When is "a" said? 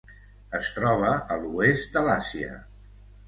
1.35-1.37